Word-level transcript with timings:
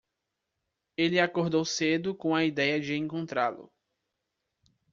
Ele 0.97 1.19
acordou 1.19 1.63
cedo 1.63 2.15
com 2.15 2.33
a 2.33 2.43
ideia 2.43 2.79
de 2.81 2.95
encontrá-lo. 2.95 3.71